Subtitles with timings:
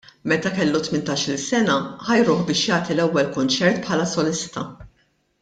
[0.29, 1.75] Meta kellu tmintax-il sena
[2.07, 4.67] ħajruh biex jagħti l-ewwel kunċert bħala solista.